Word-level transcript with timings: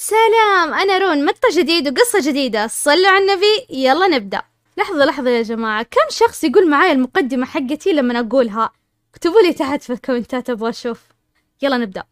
سلام 0.00 0.74
أنا 0.74 0.98
رون 0.98 1.24
مقطع 1.24 1.48
جديد 1.48 1.88
وقصة 1.88 2.20
جديدة. 2.30 2.66
صلوا 2.66 3.08
على 3.08 3.18
النبي 3.18 3.66
يلا 3.70 4.06
نبدأ. 4.06 4.42
لحظة 4.76 5.04
لحظة 5.04 5.30
يا 5.30 5.42
جماعة. 5.42 5.82
كم 5.82 6.10
شخص 6.10 6.44
يقول 6.44 6.70
معايا 6.70 6.92
المقدمة 6.92 7.46
حقتي 7.46 7.92
لما 7.92 8.20
أقولها؟ 8.20 8.70
اكتبوا 9.14 9.40
لي 9.40 9.52
تحت 9.52 9.82
في 9.82 9.92
الكومنتات 9.92 10.50
أبغى 10.50 10.70
أشوف. 10.70 11.00
يلا 11.62 11.76
نبدأ. 11.76 12.04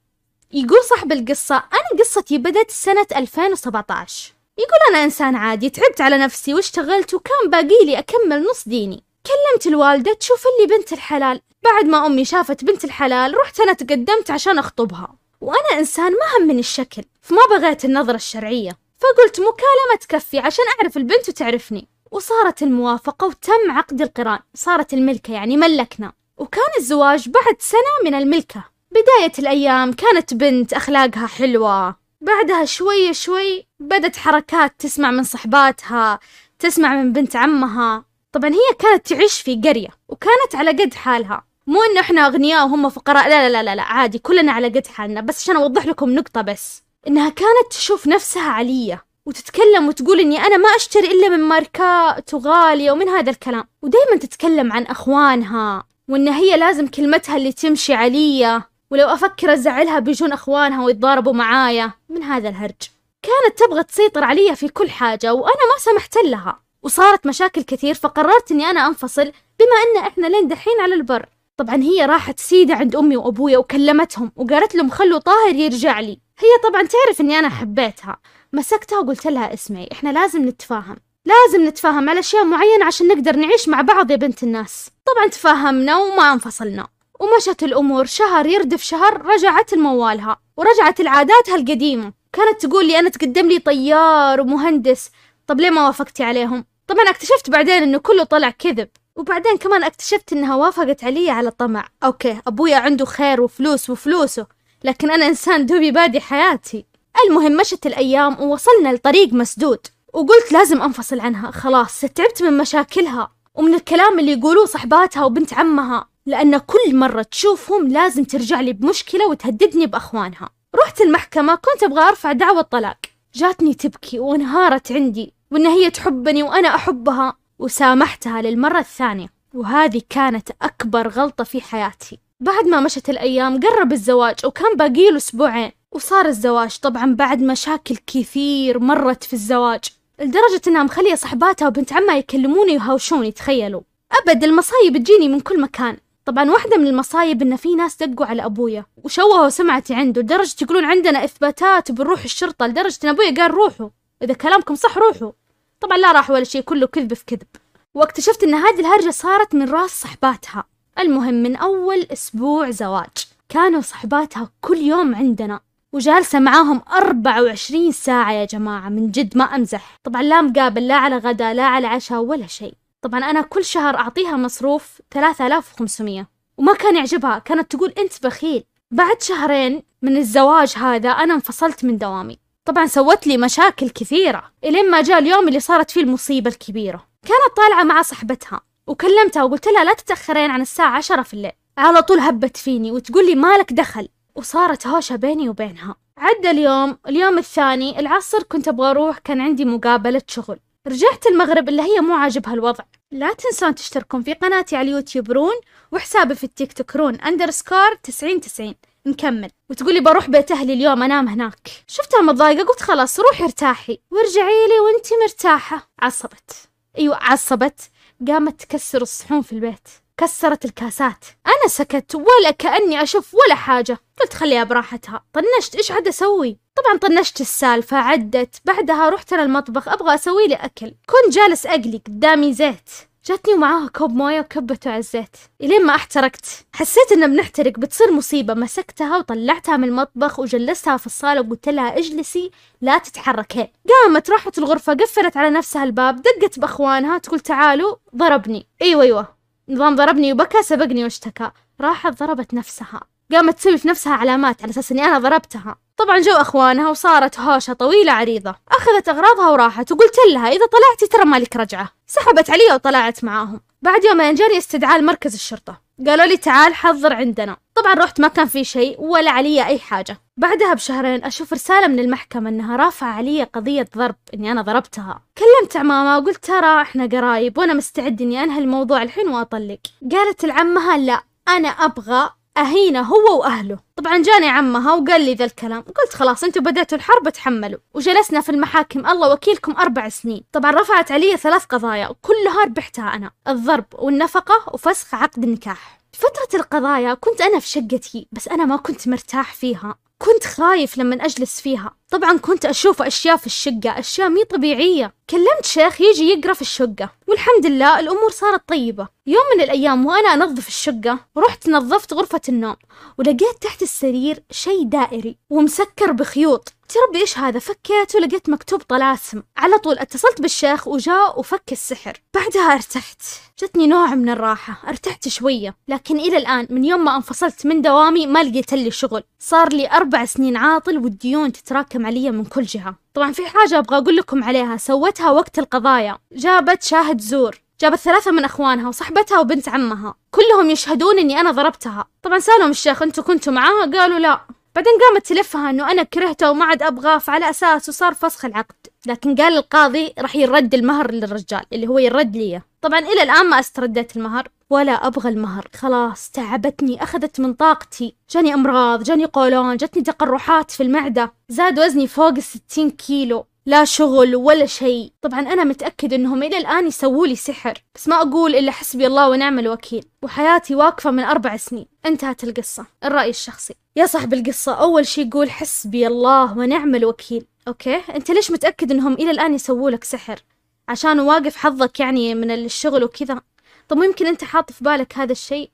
يقول 0.53 0.85
صاحب 0.85 1.13
القصة 1.13 1.55
أنا 1.57 2.01
قصتي 2.01 2.39
بدت 2.39 2.71
سنة 2.71 3.07
2017 3.17 4.33
يقول 4.59 4.95
أنا 4.95 5.05
إنسان 5.05 5.37
عادي 5.37 5.71
تعبت 5.71 6.01
على 6.01 6.19
نفسي 6.19 6.55
واشتغلت 6.55 7.15
وكان 7.15 7.51
باقي 7.51 7.85
لي 7.85 7.99
أكمل 7.99 8.47
نص 8.51 8.69
ديني. 8.69 9.05
كلمت 9.27 9.67
الوالدة 9.67 10.15
تشوف 10.15 10.43
لي 10.61 10.77
بنت 10.77 10.93
الحلال. 10.93 11.41
بعد 11.65 11.85
ما 11.85 12.07
أمي 12.07 12.25
شافت 12.25 12.65
بنت 12.65 12.85
الحلال 12.85 13.37
رحت 13.37 13.61
أنا 13.61 13.73
تقدمت 13.73 14.31
عشان 14.31 14.59
أخطبها. 14.59 15.26
وأنا 15.41 15.79
إنسان 15.79 16.13
ما 16.13 16.45
همني 16.45 16.61
الشكل 16.61 17.03
فما 17.21 17.41
بغيت 17.51 17.85
النظرة 17.85 18.17
الشرعية. 18.17 18.79
فقلت 18.99 19.41
مكالمة 19.41 19.97
تكفي 20.01 20.39
عشان 20.39 20.65
أعرف 20.81 20.97
البنت 20.97 21.29
وتعرفني. 21.29 21.89
وصارت 22.11 22.63
الموافقة 22.63 23.27
وتم 23.27 23.71
عقد 23.71 24.03
القران 24.03 24.39
صارت 24.55 24.95
الملكة 24.95 25.33
يعني 25.33 25.57
ملكنا. 25.57 26.13
وكان 26.37 26.71
الزواج 26.79 27.29
بعد 27.29 27.57
سنة 27.59 28.05
من 28.05 28.15
الملكة. 28.15 28.65
بداية 28.91 29.33
الأيام 29.39 29.93
كانت 29.93 30.35
بنت 30.35 30.73
أخلاقها 30.73 31.27
حلوة. 31.27 31.97
بعدها 32.21 32.65
شوي 32.65 33.15
شوي 33.15 33.67
بدت 33.81 34.17
حركات 34.17 34.75
تسمع 34.79 35.11
من 35.11 35.23
صحباتها 35.23 36.21
تسمع 36.59 36.95
من 36.95 37.13
بنت 37.13 37.37
عمها. 37.37 38.05
طبعا 38.33 38.51
هي 38.51 38.75
كانت 38.79 39.07
تعيش 39.07 39.41
في 39.41 39.61
قرية 39.65 39.89
وكانت 40.09 40.55
على 40.55 40.71
قد 40.71 40.95
حالها. 40.95 41.46
مو 41.67 41.83
إنه 41.83 42.01
إحنا 42.01 42.27
أغنياء 42.27 42.65
وهم 42.65 42.89
فقراء. 42.89 43.29
لا 43.29 43.49
لا 43.49 43.63
لا 43.63 43.75
لا 43.75 43.83
عادي 43.83 44.19
كلنا 44.19 44.53
على 44.53 44.69
قد 44.69 44.87
حالنا. 44.87 45.21
بس 45.21 45.43
عشان 45.43 45.57
أوضح 45.57 45.87
لكم 45.87 46.15
نقطة 46.15 46.41
بس. 46.41 46.83
إنها 47.09 47.29
كانت 47.29 47.71
تشوف 47.71 48.07
نفسها 48.07 48.51
علية 48.51 49.05
وتتكلم 49.27 49.89
وتقول 49.89 50.21
إني 50.21 50.39
أنا 50.39 50.57
ما 50.57 50.69
أشتري 50.69 51.07
إلا 51.07 51.29
من 51.29 51.41
ماركات 51.41 52.35
وغالية 52.35 52.91
ومن 52.91 53.09
هذا 53.09 53.31
الكلام. 53.31 53.65
ودايما 53.83 54.17
تتكلم 54.17 54.73
عن 54.73 54.83
أخوانها 54.83 55.85
وإن 56.09 56.29
هي 56.29 56.57
لازم 56.57 56.87
كلمتها 56.87 57.37
اللي 57.37 57.53
تمشي 57.53 57.95
علية 57.95 58.69
ولو 58.91 59.09
أفكر 59.09 59.53
أزعلها 59.53 59.99
بيجون 59.99 60.33
أخوانها 60.33 60.85
ويتضاربوا 60.85 61.33
معايا. 61.33 61.93
من 62.09 62.23
هذا 62.23 62.49
الهرج. 62.49 62.91
كانت 63.23 63.59
تبغى 63.59 63.83
تسيطر 63.83 64.25
علي 64.25 64.57
في 64.57 64.69
كل 64.69 64.91
حاجة 64.91 65.35
وأنا 65.35 65.55
ما 65.55 65.79
سمحت 65.79 66.17
لها. 66.25 66.61
وصارت 66.83 67.27
مشاكل 67.27 67.63
كثير 67.63 67.95
فقررت 67.95 68.51
إني 68.51 68.65
أنا 68.65 68.87
أنفصل 68.87 69.33
بما 69.59 69.77
إن 70.01 70.07
إحنا 70.07 70.27
لين 70.27 70.49
دحين 70.49 70.81
على 70.81 70.95
البر. 70.95 71.27
طبعا 71.57 71.83
هي 71.83 72.07
راحت 72.07 72.41
سيدة 72.41 72.75
عند 72.75 72.97
أمي 72.97 73.17
وأبويا 73.17 73.59
وكلمتهم 73.59 74.33
وقالت 74.37 74.75
لهم 74.75 74.91
خلوا 74.91 75.19
طاهر 75.19 75.55
يرجع 75.55 76.01
لي. 76.01 76.21
هي 76.39 76.71
طبعا 76.71 76.83
تعرف 76.83 77.21
إني 77.21 77.39
أنا 77.39 77.49
حبيتها. 77.49 78.17
مسكتها 78.53 78.99
وقلت 78.99 79.27
لها 79.27 79.55
اسمعي 79.55 79.89
إحنا 79.93 80.11
لازم 80.11 80.49
نتفاهم. 80.49 80.97
لازم 81.25 81.69
نتفاهم 81.69 82.11
على 82.11 82.21
أشياء 82.21 82.45
معينة 82.45 82.85
عشان 82.85 83.09
نقدر 83.09 83.37
نعيش 83.37 83.69
مع 83.69 83.81
بعض 83.81 84.11
يا 84.11 84.17
بنت 84.17 84.43
الناس. 84.43 84.91
طبعا 85.07 85.27
تفاهمنا 85.27 85.97
وما 85.97 86.33
انفصلنا. 86.33 86.87
ومشت 87.21 87.63
الأمور 87.63 88.05
شهر 88.05 88.47
يردف 88.47 88.83
شهر 88.83 89.27
رجعت 89.27 89.73
لموالها 89.73 90.41
ورجعت 90.57 91.01
لعاداتها 91.01 91.55
القديمة. 91.55 92.13
كانت 92.33 92.67
تقول 92.67 92.87
لي 92.87 92.99
أنا 92.99 93.09
تقدم 93.09 93.49
لي 93.49 93.59
طيار 93.59 94.41
ومهندس. 94.41 95.11
طب 95.47 95.61
ليه 95.61 95.71
ما 95.71 95.87
وافقتي 95.87 96.23
عليهم؟ 96.25 96.65
طبعا 96.87 97.11
اكتشفت 97.11 97.51
بعدين 97.51 97.83
إنه 97.83 97.99
كله 97.99 98.25
طلع 98.25 98.51
كذب. 98.51 98.89
وبعدين 99.17 99.57
كمان 99.57 99.83
اكتشفت 99.83 100.33
إنها 100.33 100.57
وافقت 100.57 101.05
علي 101.05 101.31
على 101.31 101.51
طمع 101.51 101.89
okay 102.05 102.41
أبويا 102.47 102.77
عنده 102.77 103.05
خير 103.05 103.41
وفلوس 103.41 103.91
وفلوسه 103.91 104.47
لكن 104.85 105.11
أنا 105.11 105.27
إنسان 105.27 105.67
دوبي 105.67 105.91
بادي 105.91 106.21
حياتي. 106.21 106.87
المهم 107.27 107.57
مشت 107.57 107.87
الأيام 107.87 108.41
ووصلنا 108.41 108.93
لطريق 108.93 109.33
مسدود 109.33 109.87
وقلت 110.13 110.53
لازم 110.53 110.83
أنفصل 110.83 111.21
عنها. 111.21 111.51
خلاص 111.51 112.01
تعبت 112.01 112.43
من 112.43 112.59
مشاكلها 112.59 113.31
ومن 113.55 113.75
الكلام 113.75 114.19
اللي 114.19 114.33
يقولوه 114.33 114.67
صحباتها 114.67 115.25
وبنت 115.25 115.55
عمها 115.55 116.09
لأن 116.27 116.59
كل 116.59 116.97
مرة 116.97 117.23
تشوفهم 117.23 117.89
لازم 117.89 118.25
ترجع 118.25 118.61
لي 118.61 118.73
بمشكلة 118.73 119.29
وتهددني 119.29 119.87
بأخوانها. 119.87 120.51
رحت 120.75 121.01
المحكمة 121.01 121.55
كنت 121.55 121.83
أبغى 121.83 122.09
أرفع 122.09 122.33
دعوة 122.33 122.63
طلاق 122.63 122.97
جاتني 123.35 123.75
تبكي 123.75 124.19
وانهارت 124.19 124.93
عندي 124.93 125.35
وإن 125.51 125.67
هي 125.67 125.91
تحبني 125.91 126.43
وأنا 126.43 126.75
أحبها. 126.75 127.37
وسامحتها 127.59 128.43
للمرة 128.43 128.79
الثانية 128.79 129.29
وهذه 129.55 130.03
كانت 130.11 130.49
أكبر 130.63 131.09
غلطة 131.09 131.45
في 131.45 131.61
حياتي. 131.61 132.19
بعد 132.41 132.65
ما 132.67 132.81
مشت 132.81 133.11
الأيام 133.11 133.61
قرب 133.61 133.93
الزواج 133.93 134.35
وكان 134.45 134.77
باقي 134.77 135.11
له 135.11 135.17
أسبوعين 135.17 135.73
وصار 135.93 136.27
الزواج. 136.27 136.79
طبعا 136.79 137.15
بعد 137.15 137.43
مشاكل 137.43 137.97
كثير 138.07 138.79
مرت 138.79 139.25
في 139.25 139.33
الزواج 139.33 139.85
لدرجة 140.19 140.61
إنها 140.67 140.83
مخلية 140.83 141.15
صحباتها 141.15 141.69
وبنت 141.69 141.93
عمها 141.93 142.17
يكلموني 142.17 142.73
ويهاوشوني 142.73 143.33
تخيلوا. 143.33 143.81
أبد 144.13 144.45
المصايب 144.45 144.97
تجيني 144.97 145.29
من 145.29 145.41
كل 145.41 145.61
مكان. 145.61 145.97
طبعا 146.25 146.51
واحدة 146.51 146.77
من 146.77 146.87
المصايب 146.87 147.43
إن 147.43 147.57
في 147.57 147.75
ناس 147.75 147.97
دقوا 147.97 148.27
على 148.27 148.45
أبويا 148.45 148.85
وشوهوا 149.05 149.49
سمعتي 149.49 149.95
عنده 149.95 150.23
لدرجة 150.23 150.57
يقولون 150.63 150.85
عندنا 150.85 151.25
إثباتات 151.25 151.93
بنروح 151.93 152.25
الشرطة 152.25 152.67
لدرجة 152.67 152.99
إن 153.05 153.09
أبويا 153.09 153.35
قال 153.35 153.51
روحوا. 153.51 153.89
إذا 154.23 154.35
كلامكم 154.35 154.75
صح 154.75 154.99
روحوا. 154.99 155.33
طبعا 155.81 155.99
لا 155.99 156.13
راح 156.13 156.31
ولا 156.31 156.45
شيء 156.45 156.63
كله 156.63 156.87
كذب 156.87 157.15
في 157.15 157.25
كذب. 157.25 157.47
واكتشفت 157.95 158.43
إن 158.43 158.55
هذه 158.55 158.81
الهرجة 158.81 159.11
صارت 159.11 159.55
من 159.55 159.71
راس 159.71 160.01
صحباتها. 160.03 160.65
المهم 160.99 161.35
من 161.35 161.57
أول 161.57 162.07
أسبوع 162.13 162.71
زواج. 162.71 163.17
كانوا 163.49 163.81
صحباتها 163.81 164.51
كل 164.61 164.77
يوم 164.77 165.15
عندنا. 165.15 165.61
وجالسة 165.93 166.39
معاهم 166.39 166.83
24 166.93 167.93
ساعة 167.93 168.33
يا 168.33 168.45
جماعة 168.45 168.89
من 168.89 169.11
جد 169.11 169.39
ما 169.39 169.45
أمزح. 169.45 169.99
طبعا 170.05 170.23
لا 170.23 170.41
مقابل 170.41 170.89
لا 170.89 170.95
على 170.95 171.17
غدا 171.17 171.55
لا 171.55 171.65
على 171.65 171.87
عشاء 171.87 172.21
ولا 172.21 172.47
شيء. 172.47 172.75
طبعا 173.03 173.21
أنا 173.21 173.41
كل 173.41 173.65
شهر 173.65 173.97
أعطيها 173.97 174.37
مصروف 174.37 175.01
3500 175.11 176.27
وما 176.57 176.75
كان 176.75 176.97
يعجبها 176.97 177.39
كانت 177.39 177.77
تقول 177.77 177.91
أنت 177.99 178.27
بخيل. 178.27 178.65
بعد 178.91 179.23
شهرين 179.23 179.83
من 180.03 180.17
الزواج 180.17 180.75
هذا 180.77 181.11
أنا 181.11 181.35
انفصلت 181.35 181.85
من 181.85 181.99
دوامي. 181.99 182.39
طبعا 182.67 182.87
سوت 182.87 183.27
لي 183.27 183.37
مشاكل 183.37 183.89
كثيرة 183.89 184.53
إلين 184.65 184.91
ما 184.91 185.03
جاء 185.03 185.19
اليوم 185.19 185.49
اللي 185.49 185.61
صارت 185.61 185.91
فيه 185.91 186.01
المصيبة 186.01 186.51
الكبيرة. 186.51 187.07
كانت 187.23 187.57
طالعة 187.57 187.83
مع 187.85 188.03
صاحبتها 188.03 188.61
وكلمتها 188.87 189.43
وقلت 189.43 189.69
لها 189.69 189.85
لا 189.85 189.95
تتأخرين 189.95 190.51
عن 190.51 190.61
الساعة 190.61 190.97
عشرة 190.97 191.23
في 191.23 191.35
الليل. 191.35 191.53
على 191.79 192.03
طول 192.03 192.19
هبت 192.19 192.57
فيني 192.57 192.93
وتقول 192.93 193.27
لي 193.27 193.35
مالك 193.35 193.73
دخل. 193.73 194.09
وصارت 194.35 194.87
هوشة 194.87 195.17
بيني 195.17 195.49
وبينها. 195.49 195.95
عدى 196.19 196.51
اليوم 196.51 196.99
اليوم 197.09 197.39
الثاني 197.39 198.01
العصر 198.01 198.43
كنت 198.43 198.69
أبغى 198.69 198.91
أروح 198.91 199.19
كان 199.19 199.41
عندي 199.41 199.65
مقابلة 199.65 200.23
شغل. 200.29 200.59
رجعت 200.87 201.27
المغرب 201.27 201.69
اللي 201.69 201.83
هي 201.83 202.01
مو 202.01 202.15
عاجبها 202.15 202.55
الوضع. 202.55 202.85
لا 203.11 203.33
تنسون 203.33 203.75
تشتركون 203.75 204.23
في 204.23 204.33
قناتي 204.33 204.77
على 204.77 204.89
اليوتيوب 204.89 205.33
رون 205.33 205.55
وحسابي 205.93 206.35
في 206.35 206.45
التيك 206.45 206.73
توك 206.73 206.97
رون 206.97 207.15
underscore 207.15 207.95
تسعين 208.03 208.41
تسعين. 208.41 208.75
نكمل. 209.07 209.51
وتقولي 209.71 210.01
بروح 210.01 210.31
بيت 210.31 210.51
أهلي 210.51 210.73
اليوم 210.73 211.03
أنام 211.03 211.29
هناك. 211.29 211.71
شفتها 211.87 212.21
متضايقة 212.21 212.65
قلت 212.65 212.81
خلاص 212.81 213.21
روحي 213.21 213.45
ارتاحي. 213.45 213.99
وارجعي 214.11 214.69
لي 214.69 214.81
وأنتي 214.81 215.15
مرتاحة. 215.23 215.91
عصبت. 216.03 216.51
أيوة 216.99 217.17
عصبت. 217.17 217.81
قامت 218.29 218.61
تكسر 218.63 219.03
الصحون 219.03 219.43
في 219.43 219.53
البيت. 219.53 219.89
كسرت 220.17 220.65
الكاسات. 220.65 221.25
أنا 221.47 221.69
سكت 221.69 222.15
ولا 222.15 222.51
كأني 222.51 223.03
أشوف 223.03 223.35
ولا 223.35 223.55
حاجة. 223.55 223.99
قلت 224.21 224.35
خليها 224.35 224.65
براحتها. 224.65 225.25
طنشت. 225.33 225.77
إيش 225.77 225.91
عاد 225.91 226.09
أسوي؟ 226.09 226.59
طبعا 226.77 226.99
طنشت 226.99 227.41
السالفة 227.41 227.97
عدت. 227.97 228.57
بعدها 228.65 229.09
رحت 229.09 229.33
أنا 229.33 229.43
المطبخ 229.43 229.89
أبغى 229.89 230.15
أسوي 230.15 230.47
لي 230.47 230.55
أكل. 230.55 230.87
كنت 230.87 231.35
جالس 231.35 231.67
أقلي 231.67 232.03
قدامي 232.07 232.53
زيت. 232.53 232.91
جاتني 233.27 233.55
ومعاها 233.55 233.89
كوب 233.89 234.11
مويه 234.11 234.41
وكبته 234.41 234.91
على 234.91 234.99
الزيت 234.99 235.37
إلين 235.61 235.87
ما 235.87 235.95
احترقت. 235.95 236.47
حسيت 236.75 237.13
ان 237.13 237.33
بنحترق. 237.33 237.79
بتصير 237.79 238.13
مصيبة. 238.13 238.55
مسكتها 238.55 239.19
وطلعتها 239.19 239.77
من 239.77 239.89
المطبخ 239.89 240.39
وجلستها 240.39 240.97
في 240.97 241.07
الصالة 241.07 241.41
وقلت 241.41 241.69
لها 241.69 241.99
اجلسي 241.99 242.51
لا 242.81 242.99
تتحركين 242.99 243.69
قامت 243.89 244.31
راحت 244.31 244.59
الغرفة 244.59 244.95
قفلت 244.95 245.37
على 245.37 245.51
نفسها 245.51 245.85
الباب 245.85 246.23
دقت 246.23 246.59
بأخوانها 246.59 247.19
تقول 247.19 247.41
تعالوا 247.41 247.97
ضربني. 248.17 248.67
أيوه 248.83 249.03
أيوه. 249.03 249.37
نظام 249.69 249.97
ضربني 249.97 250.33
وبكى 250.33 250.63
سبقني 250.63 251.05
واشتكى. 251.05 251.51
راحت 251.81 252.19
ضربت 252.19 252.55
نفسها. 252.55 253.01
قامت 253.33 253.55
تسوي 253.57 253.79
في 253.79 253.89
نفسها 253.89 254.13
علامات 254.13 254.63
على 254.63 254.71
أساس 254.71 254.93
إني 254.93 255.05
أنا 255.05 255.19
ضربتها. 255.19 255.77
طبعا 255.97 256.21
جو 256.21 256.33
أخوانها 256.33 256.91
وصارت 256.91 257.41
هوشة 257.41 257.73
طويلة 257.73 258.13
عريضة. 258.13 258.55
أخذت 258.71 259.09
أغراضها 259.09 259.51
وراحت 259.51 259.93
وقلت 259.93 260.17
لها 260.33 260.49
إذا 260.49 260.67
طلعتي 260.67 261.07
ترى 261.13 261.25
مالك 261.25 261.57
رجعة. 261.57 261.89
سحبت 262.07 262.51
علي 262.51 262.73
وطلعت 262.73 263.25
معاهم. 263.25 263.61
بعد 263.83 264.05
يومين 264.05 264.35
جاني 264.35 264.59
استدعاء 264.59 265.01
لمركز 265.01 265.35
الشرطة. 265.35 265.81
قالوا 266.07 266.27
لي 266.27 266.37
تعال 266.37 266.75
حضر 266.75 267.13
عندنا. 267.13 267.57
طبعا 267.75 267.95
رحت 267.95 268.21
ما 268.21 268.29
كان 268.29 268.47
في 268.47 268.65
شيء 268.65 269.01
ولا 269.01 269.31
علي 269.31 269.67
أي 269.67 269.79
حاجة. 269.79 270.21
بعدها 270.37 270.75
بشهرين 270.75 271.25
أشوف 271.25 271.53
رسالة 271.53 271.87
من 271.87 271.99
المحكمة 271.99 272.49
إنها 272.49 272.77
رافعه 272.77 273.13
علي 273.13 273.43
قضية 273.43 273.89
ضرب 273.97 274.17
إني 274.35 274.53
أنا 274.53 274.63
ضربتها. 274.63 275.23
كلمت 275.39 275.77
عمامة 275.77 276.19
وقلت 276.19 276.45
ترى 276.45 276.83
إحنا 276.83 277.07
قرايب 277.07 277.59
وأنا 277.59 277.75
مستعد 277.75 278.23
إني 278.23 278.45
أنهي 278.45 278.59
الموضوع 278.59 279.03
الحين 279.03 279.29
وأطلق. 279.29 279.79
قالت 280.13 280.45
العمها 280.45 280.99
لا 280.99 281.23
أنا 281.49 281.69
أبغى 281.69 282.31
أهينه 282.57 283.03
هو 283.03 283.41
وأهله. 283.41 283.79
طبعا 283.97 284.23
جاني 284.23 284.49
عمها 284.49 284.95
وقال 284.95 285.21
لي 285.21 285.35
ذا 285.35 285.45
الكلام. 285.45 285.83
قلت 285.83 286.15
خلاص 286.15 286.45
أنتوا 286.45 286.63
بدأتوا 286.63 286.99
الحرب 286.99 287.27
اتحملوا 287.27 287.79
وجلسنا 287.95 288.41
في 288.41 288.49
المحاكم 288.49 289.07
الله 289.07 289.33
وكيلكم 289.33 289.77
أربع 289.79 290.09
سنين. 290.09 290.45
طبعا 290.53 290.71
رفعت 290.71 291.13
علي 291.13 291.37
ثلاث 291.37 291.65
قضايا 291.65 292.09
وكلها 292.09 292.65
ربحتها 292.65 293.15
أنا. 293.15 293.31
الضرب 293.49 293.87
والنفقة 293.93 294.55
وفسخ 294.75 295.15
عقد 295.15 295.45
النكاح 295.45 295.99
فترة 296.13 296.61
القضايا 296.61 297.15
كنت 297.15 297.41
أنا 297.41 297.59
في 297.59 297.69
شقتي 297.69 298.29
بس 298.33 298.49
أنا 298.49 298.65
ما 298.65 298.77
كنت 298.77 299.09
مرتاح 299.09 299.55
فيها. 299.55 299.99
كنت 300.19 300.45
خايف 300.45 300.99
لما 300.99 301.25
أجلس 301.25 301.61
فيها. 301.61 301.97
طبعا 302.11 302.39
كنت 302.39 302.65
أشوف 302.65 303.03
أشياء 303.03 303.37
في 303.37 303.47
الشقة 303.47 303.99
أشياء 303.99 304.29
مي 304.29 304.45
طبيعية. 304.45 305.15
كلمت 305.31 305.65
شيخ 305.65 306.01
يجي 306.01 306.25
يقرأ 306.25 306.53
في 306.53 306.63
الشقة. 306.63 307.11
والحمد 307.29 307.67
لله 307.67 308.01
الأمور 308.01 308.31
صارت 308.31 308.69
طيبة. 308.69 309.16
يوم 309.29 309.43
من 309.57 309.65
الأيام 309.65 310.07
وأنا 310.07 310.35
أنظف 310.35 310.69
الشقة 310.69 311.19
رحت 311.39 311.69
نظفت 311.69 312.13
غرفة 312.13 312.41
النوم 312.49 312.77
ولقيت 313.19 313.57
تحت 313.61 313.83
السرير 313.83 314.43
شيء 314.51 314.83
دائري 314.85 315.37
ومسكر 315.51 316.13
بخيوط. 316.13 316.73
تربي 316.89 317.21
إيش 317.21 317.39
هذا؟ 317.39 317.59
فكيت 317.59 318.15
ولقيت 318.15 318.51
مكتوب 318.51 318.83
طلاسم. 318.83 319.43
على 319.57 319.79
طول 319.79 319.99
اتصلت 319.99 320.41
بالشيخ 320.41 320.89
وجاء 320.89 321.41
وفك 321.41 321.73
السحر. 321.73 322.23
بعدها 322.35 322.73
ارتحت. 322.73 323.23
جتني 323.63 323.87
نوع 323.87 324.15
من 324.15 324.29
الراحة. 324.29 324.89
ارتحت 324.89 325.29
شوية 325.29 325.77
لكن 325.89 326.19
إلى 326.19 326.37
الآن 326.37 326.67
من 326.71 326.85
يوم 326.85 327.05
ما 327.05 327.17
انفصلت 327.17 327.67
من 327.67 327.83
دوامي 327.83 328.27
ما 328.27 328.43
لقيت 328.43 328.73
لي 328.73 328.91
شغل. 328.91 329.23
صار 329.39 329.73
لي 329.73 329.91
أربع 329.91 330.25
سنين 330.25 330.57
عاطل 330.57 330.99
والديون 330.99 331.53
تتراكم 331.53 332.07
علي 332.07 332.31
من 332.31 332.45
كل 332.45 332.63
جهة. 332.63 332.95
طبعا 333.15 333.33
في 333.33 333.47
حاجة 333.47 333.79
أبغى 333.79 333.97
أقول 333.99 334.17
لكم 334.17 334.45
عليها 334.45 334.77
سوتها 334.77 335.31
وقت 335.31 335.59
القضايا. 335.59 336.19
جابت 336.33 336.83
شاهد 336.83 337.21
زور. 337.21 337.66
جابت 337.81 337.99
ثلاثة 337.99 338.31
من 338.31 338.45
أخوانها 338.45 338.89
وصحبتها 338.89 339.41
وبنت 339.41 339.69
عمها. 339.69 340.15
كلهم 340.31 340.71
يشهدون 340.71 341.19
إني 341.19 341.41
أنا 341.41 341.51
ضربتها. 341.51 342.05
طبعا 342.23 342.39
سألهم 342.39 342.71
الشيخ 342.71 343.03
أنتوا 343.03 343.25
كنتوا 343.25 343.53
معاها؟ 343.53 343.91
قالوا 343.95 344.19
لا. 344.19 344.41
بعدين 344.75 344.93
قامت 345.09 345.27
تلفها 345.27 345.71
إنه 345.71 345.91
أنا 345.91 346.03
كرهته 346.03 346.51
وما 346.51 346.65
عاد 346.65 346.83
ابغاه 346.83 347.19
فعلى 347.19 347.51
اساسه 347.51 347.93
صار 347.93 348.15
فسخ 348.15 348.45
العقد. 348.45 348.87
لكن 349.07 349.35
قال 349.35 349.57
القاضي 349.57 350.15
راح 350.19 350.37
يرد 350.37 350.75
المهر 350.75 351.11
للرجال 351.11 351.63
اللي 351.73 351.87
هو 351.87 351.99
يرد 351.99 352.37
لي 352.37 352.63
طبعا 352.83 352.99
إلى 352.99 353.23
الآن 353.23 353.51
ما 353.51 353.61
استرديت 353.61 354.17
المهر 354.17 354.49
ولا 354.71 354.93
أبغى 354.93 355.29
المهر. 355.29 355.69
خلاص 355.75 356.31
تعبتني 356.31 357.03
أخذت 357.03 357.41
من 357.41 357.55
طاقتي. 357.55 358.17
جاني 358.31 358.55
أمراض 358.55 359.03
جاني 359.03 359.25
قولون 359.25 359.77
جتني 359.77 360.03
تقرحات 360.03 360.71
في 360.71 360.83
المعدة. 360.83 361.33
زاد 361.49 361.79
وزني 361.79 362.07
فوق 362.07 362.29
الستين 362.29 362.91
كيلو. 362.91 363.47
لا 363.67 363.85
شغل 363.85 364.37
ولا 364.37 364.67
شيء. 364.67 365.13
طبعا 365.23 365.41
أنا 365.41 365.65
متأكد 365.65 366.13
أنهم 366.13 366.43
إلى 366.43 366.59
الآن 366.59 366.87
يسووا 366.87 367.27
لي 367.27 367.37
سحر 367.37 367.83
بس 367.95 368.09
ما 368.09 368.17
أقول 368.17 368.55
إلا 368.55 368.73
حسبي 368.73 369.07
الله 369.07 369.29
ونعم 369.29 369.59
الوكيل. 369.59 370.05
وحياتي 370.23 370.75
واقفة 370.75 371.11
من 371.11 371.23
أربع 371.23 371.57
سنين. 371.57 371.87
انتهت 372.07 372.45
القصة. 372.45 372.87
الرأي 373.05 373.31
الشخصي. 373.31 373.75
يا 373.97 374.07
صاحب 374.07 374.35
القصة 374.35 374.75
أول 374.75 375.07
شي 375.07 375.31
قول 375.31 375.51
حسبي 375.51 376.07
الله 376.07 376.59
ونعم 376.59 376.95
الوكيل. 376.95 377.47
okay؟ 377.69 377.97
أنت 377.97 378.31
ليش 378.31 378.51
متأكد 378.51 378.93
أنهم 378.93 379.13
إلى 379.13 379.31
الآن 379.31 379.55
يسووا 379.55 379.91
لك 379.91 380.05
سحر؟ 380.05 380.41
عشان 380.89 381.21
واقف 381.21 381.57
حظك 381.57 382.01
يعني 382.01 382.35
من 382.35 382.51
الشغل 382.51 383.05
وكذا. 383.05 383.41
طب 383.89 383.97
ممكن 383.97 384.27
أنت 384.27 384.45
حاط 384.45 384.73
في 384.73 384.85
بالك 384.85 385.19
هذا 385.19 385.33
الشيء؟ 385.33 385.71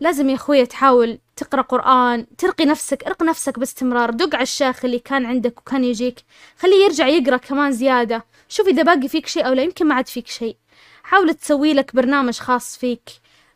لازم 0.00 0.28
يا 0.28 0.34
أخوي 0.34 0.66
تحاول 0.66 1.18
تقرأ 1.36 1.62
قرآن 1.62 2.26
ترقي 2.38 2.64
نفسك 2.64 3.04
ارق 3.04 3.22
نفسك 3.22 3.58
باستمرار 3.58 4.10
دق 4.10 4.34
على 4.34 4.42
الشيخ 4.42 4.84
اللي 4.84 4.98
كان 4.98 5.26
عندك 5.26 5.58
وكان 5.58 5.84
يجيك 5.84 6.20
خليه 6.58 6.84
يرجع 6.84 7.06
يقرأ 7.06 7.36
كمان 7.36 7.72
زيادة. 7.72 8.24
شوف 8.48 8.68
إذا 8.68 8.82
باقي 8.82 9.08
فيك 9.08 9.26
شيء 9.26 9.46
أو 9.46 9.52
لا 9.52 9.62
يمكن 9.62 9.86
ما 9.86 9.94
عاد 9.94 10.08
فيك 10.08 10.26
شيء. 10.26 10.56
حاول 11.02 11.34
تسوي 11.34 11.74
لك 11.74 11.96
برنامج 11.96 12.38
خاص 12.38 12.76
فيك. 12.78 13.10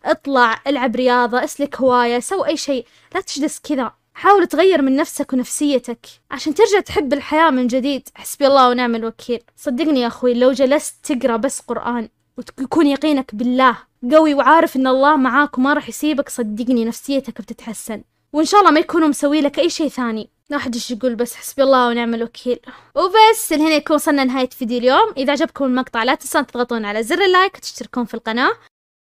اطلع 0.04 0.60
العب 0.66 0.96
رياضة 0.96 1.44
اسلك 1.44 1.76
هواية 1.76 2.18
سو 2.18 2.44
أي 2.44 2.56
شيء. 2.56 2.86
لا 3.14 3.20
تجلس 3.20 3.58
كذا. 3.58 3.92
حاول 4.14 4.46
تغير 4.46 4.82
من 4.82 4.96
نفسك 4.96 5.32
ونفسيتك. 5.32 6.06
عشان 6.30 6.54
ترجع 6.54 6.80
تحب 6.80 7.12
الحياة 7.12 7.50
من 7.50 7.66
جديد. 7.66 8.08
حسبي 8.14 8.46
الله 8.46 8.68
ونعم 8.68 8.94
الوكيل. 8.94 9.42
صدقني 9.56 10.00
يا 10.00 10.06
أخوي 10.06 10.34
لو 10.34 10.52
جلست 10.52 11.12
تقرأ 11.12 11.36
بس 11.36 11.60
قرآن 11.60 12.08
وتكون 12.38 12.86
يقينك 12.86 13.34
بالله. 13.34 13.91
قوي 14.12 14.34
وعارف 14.34 14.76
إن 14.76 14.86
الله 14.86 15.16
معاك 15.16 15.58
وما 15.58 15.72
راح 15.72 15.88
يسيبك 15.88 16.28
صدقني 16.28 16.84
نفسيتك 16.84 17.40
بتتحسن. 17.40 18.02
وإن 18.32 18.44
شاء 18.44 18.60
الله 18.60 18.72
ما 18.72 18.80
يكونوا 18.80 19.08
مسوي 19.08 19.40
لك 19.40 19.58
أي 19.58 19.70
شيء 19.70 19.88
ثاني. 19.88 20.30
لا 20.50 20.58
إيش 20.74 20.90
يقول 20.90 21.14
بس 21.14 21.34
حسبي 21.34 21.62
الله 21.62 21.88
ونعم 21.88 22.14
الوكيل. 22.14 22.60
وبس 22.94 23.52
لهنا 23.52 23.74
يكون 23.74 23.94
وصلنا 23.94 24.24
نهاية 24.24 24.48
فيديو 24.48 24.78
اليوم. 24.78 25.12
إذا 25.16 25.32
عجبكم 25.32 25.64
المقطع 25.64 26.02
لا 26.02 26.14
تنسون 26.14 26.46
تضغطون 26.46 26.84
على 26.84 27.02
زر 27.02 27.24
اللايك 27.24 27.56
وتشتركون 27.56 28.04
في 28.04 28.14
القناة. 28.14 28.52